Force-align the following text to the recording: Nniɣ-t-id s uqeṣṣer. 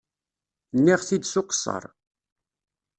Nniɣ-t-id 0.75 1.23
s 1.31 1.33
uqeṣṣer. 1.41 1.83